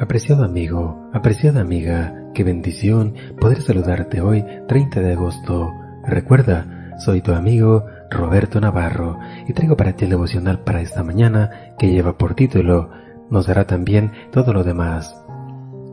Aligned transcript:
Apreciado 0.00 0.44
amigo, 0.44 1.10
apreciada 1.12 1.60
amiga, 1.60 2.14
qué 2.32 2.42
bendición 2.42 3.16
poder 3.38 3.60
saludarte 3.60 4.22
hoy 4.22 4.42
30 4.66 4.98
de 4.98 5.12
agosto. 5.12 5.74
Recuerda, 6.06 6.96
soy 6.98 7.20
tu 7.20 7.34
amigo 7.34 7.84
Roberto 8.10 8.62
Navarro 8.62 9.18
y 9.46 9.52
traigo 9.52 9.76
para 9.76 9.92
ti 9.92 10.04
el 10.04 10.10
devocional 10.12 10.60
para 10.60 10.80
esta 10.80 11.04
mañana 11.04 11.74
que 11.78 11.90
lleva 11.90 12.16
por 12.16 12.34
título 12.34 12.88
Nos 13.28 13.46
dará 13.46 13.66
también 13.66 14.10
todo 14.32 14.54
lo 14.54 14.64
demás. 14.64 15.14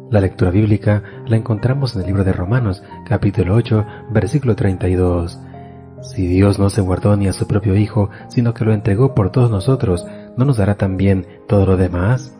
La 0.09 0.21
lectura 0.21 0.51
bíblica 0.51 1.03
la 1.25 1.35
encontramos 1.35 1.93
en 1.93 2.03
el 2.03 2.07
libro 2.07 2.23
de 2.23 2.31
Romanos, 2.31 2.83
capítulo 3.05 3.55
8, 3.55 3.85
versículo 4.11 4.55
32. 4.55 5.37
Si 6.01 6.27
Dios 6.27 6.59
no 6.59 6.69
se 6.69 6.79
guardó 6.79 7.17
ni 7.17 7.27
a 7.27 7.33
su 7.33 7.45
propio 7.45 7.75
Hijo, 7.75 8.09
sino 8.29 8.53
que 8.53 8.63
lo 8.63 8.71
entregó 8.71 9.13
por 9.13 9.33
todos 9.33 9.51
nosotros, 9.51 10.07
¿no 10.37 10.45
nos 10.45 10.55
dará 10.55 10.75
también 10.75 11.27
todo 11.45 11.65
lo 11.65 11.75
demás? 11.75 12.37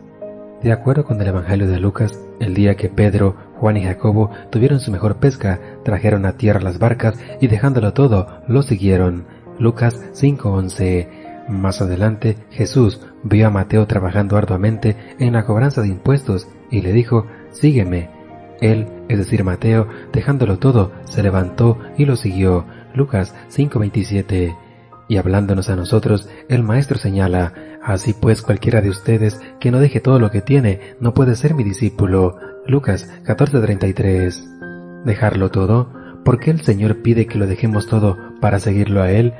De 0.62 0.72
acuerdo 0.72 1.04
con 1.04 1.20
el 1.20 1.28
Evangelio 1.28 1.68
de 1.68 1.78
Lucas, 1.78 2.18
el 2.40 2.54
día 2.54 2.74
que 2.74 2.88
Pedro, 2.88 3.36
Juan 3.58 3.76
y 3.76 3.84
Jacobo 3.84 4.30
tuvieron 4.50 4.80
su 4.80 4.90
mejor 4.90 5.18
pesca, 5.18 5.60
trajeron 5.84 6.26
a 6.26 6.32
tierra 6.32 6.60
las 6.60 6.80
barcas 6.80 7.14
y 7.40 7.46
dejándolo 7.46 7.92
todo, 7.92 8.40
lo 8.48 8.62
siguieron. 8.62 9.26
Lucas 9.60 9.94
5:11. 10.14 11.08
Más 11.48 11.80
adelante, 11.80 12.36
Jesús 12.50 13.00
vio 13.22 13.46
a 13.46 13.50
Mateo 13.50 13.86
trabajando 13.86 14.36
arduamente 14.36 14.96
en 15.20 15.32
la 15.32 15.44
cobranza 15.46 15.80
de 15.80 15.88
impuestos 15.88 16.48
y 16.70 16.82
le 16.82 16.92
dijo, 16.92 17.26
sígueme. 17.52 18.10
Él, 18.60 18.88
es 19.08 19.18
decir, 19.18 19.44
Mateo, 19.44 19.86
dejándolo 20.12 20.58
todo, 20.58 20.90
se 21.04 21.22
levantó 21.22 21.78
y 21.96 22.04
lo 22.04 22.16
siguió. 22.16 22.64
Lucas 22.94 23.32
5:27. 23.48 24.56
Y 25.08 25.16
hablándonos 25.16 25.70
a 25.70 25.76
nosotros, 25.76 26.28
el 26.48 26.62
Maestro 26.62 26.98
señala, 26.98 27.54
Así 27.82 28.12
pues 28.12 28.42
cualquiera 28.42 28.82
de 28.82 28.90
ustedes 28.90 29.40
que 29.60 29.70
no 29.70 29.80
deje 29.80 30.00
todo 30.00 30.18
lo 30.18 30.30
que 30.30 30.42
tiene, 30.42 30.80
no 31.00 31.14
puede 31.14 31.36
ser 31.36 31.54
mi 31.54 31.64
discípulo. 31.64 32.36
Lucas 32.66 33.08
14:33. 33.24 35.04
¿Dejarlo 35.06 35.50
todo? 35.50 35.90
¿Por 36.22 36.38
qué 36.38 36.50
el 36.50 36.60
Señor 36.60 37.00
pide 37.00 37.26
que 37.26 37.38
lo 37.38 37.46
dejemos 37.46 37.86
todo 37.86 38.18
para 38.42 38.58
seguirlo 38.58 39.00
a 39.00 39.10
Él? 39.10 39.32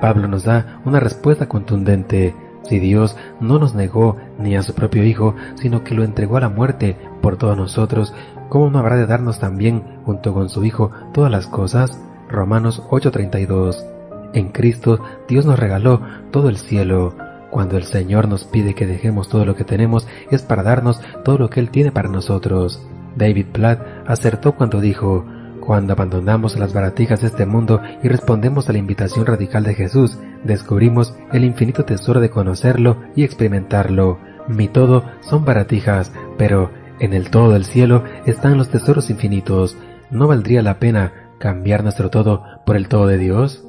Pablo 0.00 0.26
nos 0.26 0.42
da 0.42 0.80
una 0.84 0.98
respuesta 0.98 1.46
contundente. 1.46 2.34
Si 2.64 2.80
Dios 2.80 3.16
no 3.40 3.60
nos 3.60 3.76
negó 3.76 4.16
ni 4.38 4.56
a 4.56 4.62
su 4.62 4.74
propio 4.74 5.04
Hijo, 5.04 5.36
sino 5.54 5.84
que 5.84 5.94
lo 5.94 6.02
entregó 6.02 6.38
a 6.38 6.40
la 6.40 6.48
muerte 6.48 6.96
por 7.22 7.36
todos 7.36 7.56
nosotros, 7.56 8.12
¿cómo 8.48 8.70
no 8.70 8.80
habrá 8.80 8.96
de 8.96 9.06
darnos 9.06 9.38
también, 9.38 10.00
junto 10.04 10.34
con 10.34 10.48
su 10.48 10.64
Hijo, 10.64 10.90
todas 11.12 11.30
las 11.30 11.46
cosas? 11.46 12.00
Romanos 12.28 12.82
8:32. 12.90 13.93
En 14.34 14.48
Cristo 14.48 15.00
Dios 15.28 15.46
nos 15.46 15.58
regaló 15.58 16.02
todo 16.30 16.48
el 16.48 16.58
cielo. 16.58 17.16
Cuando 17.50 17.76
el 17.76 17.84
Señor 17.84 18.28
nos 18.28 18.44
pide 18.44 18.74
que 18.74 18.86
dejemos 18.86 19.28
todo 19.28 19.44
lo 19.44 19.54
que 19.54 19.64
tenemos 19.64 20.08
es 20.30 20.42
para 20.42 20.64
darnos 20.64 21.00
todo 21.24 21.38
lo 21.38 21.50
que 21.50 21.60
Él 21.60 21.70
tiene 21.70 21.92
para 21.92 22.08
nosotros. 22.08 22.84
David 23.16 23.46
Platt 23.52 23.80
acertó 24.06 24.56
cuando 24.56 24.80
dijo, 24.80 25.24
cuando 25.60 25.92
abandonamos 25.92 26.58
las 26.58 26.74
baratijas 26.74 27.20
de 27.20 27.28
este 27.28 27.46
mundo 27.46 27.80
y 28.02 28.08
respondemos 28.08 28.68
a 28.68 28.72
la 28.72 28.78
invitación 28.78 29.24
radical 29.24 29.62
de 29.62 29.74
Jesús, 29.74 30.18
descubrimos 30.42 31.14
el 31.32 31.44
infinito 31.44 31.84
tesoro 31.84 32.20
de 32.20 32.28
conocerlo 32.28 32.98
y 33.14 33.22
experimentarlo. 33.22 34.18
Mi 34.48 34.68
todo 34.68 35.04
son 35.20 35.44
baratijas, 35.44 36.12
pero 36.36 36.70
en 36.98 37.14
el 37.14 37.30
todo 37.30 37.52
del 37.52 37.64
cielo 37.64 38.04
están 38.26 38.58
los 38.58 38.68
tesoros 38.68 39.10
infinitos. 39.10 39.76
¿No 40.10 40.26
valdría 40.26 40.60
la 40.60 40.78
pena 40.78 41.12
cambiar 41.38 41.82
nuestro 41.82 42.10
todo 42.10 42.42
por 42.66 42.76
el 42.76 42.88
todo 42.88 43.06
de 43.06 43.18
Dios? 43.18 43.63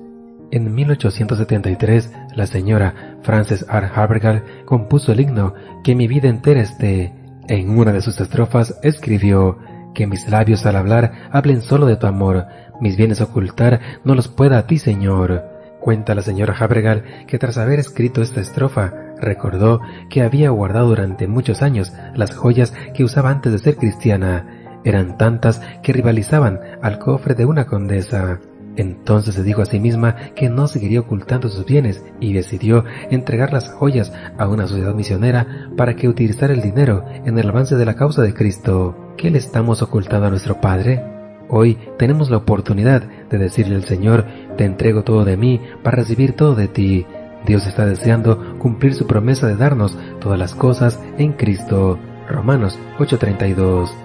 En 0.52 0.74
1873, 0.74 2.12
la 2.36 2.46
señora 2.46 3.18
Frances 3.24 3.66
R. 3.70 3.90
Havergal 3.94 4.44
compuso 4.66 5.12
el 5.12 5.20
himno 5.20 5.54
Que 5.84 5.96
mi 5.96 6.08
vida 6.08 6.30
entera 6.30 6.62
esté. 6.62 7.14
En 7.48 7.78
una 7.78 7.92
de 7.92 8.02
sus 8.02 8.20
estrofas 8.20 8.80
escribió 8.82 9.58
que 9.94 10.08
mis 10.08 10.28
labios 10.30 10.66
al 10.66 10.76
hablar 10.76 11.30
hablen 11.32 11.62
solo 11.62 11.86
de 11.86 11.96
tu 11.96 12.08
amor, 12.08 12.48
mis 12.82 12.98
bienes 12.98 13.22
ocultar 13.22 13.80
no 14.04 14.16
los 14.16 14.28
pueda 14.28 14.58
a 14.58 14.68
ti, 14.68 14.78
Señor. 14.78 15.44
Cuenta 15.80 16.16
la 16.16 16.22
señora 16.22 16.56
Habregal 16.60 17.04
que 17.28 17.38
tras 17.38 17.58
haber 17.58 17.80
escrito 17.80 18.22
esta 18.22 18.42
estrofa, 18.42 18.92
recordó 19.20 19.82
que 20.10 20.24
había 20.24 20.50
guardado 20.50 20.88
durante 20.88 21.28
muchos 21.28 21.62
años 21.62 21.94
las 22.16 22.36
joyas 22.36 22.74
que 22.94 23.04
usaba 23.04 23.30
antes 23.30 23.52
de 23.52 23.60
ser 23.60 23.78
cristiana. 23.78 24.48
Eran 24.84 25.18
tantas 25.18 25.62
que 25.82 25.94
rivalizaban 25.94 26.60
al 26.82 27.00
cofre 27.00 27.36
de 27.36 27.46
una 27.46 27.66
condesa. 27.66 28.40
Entonces 28.78 29.36
se 29.36 29.44
dijo 29.44 29.62
a 29.62 29.66
sí 29.66 29.80
misma 29.80 30.16
que 30.36 30.50
no 30.50 30.68
seguiría 30.68 31.00
ocultando 31.00 31.50
sus 31.50 31.66
bienes 31.66 32.04
y 32.20 32.34
decidió 32.34 32.84
entregar 33.10 33.54
las 33.54 33.70
joyas 33.70 34.14
a 34.38 34.48
una 34.48 34.68
sociedad 34.68 34.94
misionera 34.94 35.70
para 35.78 35.96
que 35.96 36.08
utilizara 36.08 36.54
el 36.54 36.62
dinero 36.62 37.06
en 37.26 37.38
el 37.38 37.50
avance 37.50 37.76
de 37.76 37.86
la 37.86 37.96
causa 37.96 38.22
de 38.22 38.34
Cristo. 38.34 39.14
¿Qué 39.18 39.30
le 39.30 39.38
estamos 39.38 39.82
ocultando 39.82 40.28
a 40.28 40.30
nuestro 40.30 40.60
Padre? 40.60 41.04
Hoy 41.48 41.78
tenemos 41.98 42.30
la 42.30 42.38
oportunidad 42.38 43.04
de 43.30 43.38
decirle 43.38 43.76
al 43.76 43.86
Señor, 43.86 44.26
te 44.58 44.66
entrego 44.66 45.04
todo 45.04 45.26
de 45.26 45.38
mí 45.38 45.62
para 45.84 45.98
recibir 45.98 46.34
todo 46.34 46.56
de 46.56 46.68
ti. 46.68 47.06
Dios 47.46 47.68
está 47.68 47.86
deseando 47.86 48.58
cumplir 48.58 48.96
su 48.96 49.06
promesa 49.06 49.48
de 49.48 49.56
darnos 49.56 49.98
todas 50.20 50.40
las 50.40 50.56
cosas 50.56 51.00
en 51.18 51.34
Cristo. 51.34 52.00
Romanos 52.28 52.80
8:32 52.98 54.05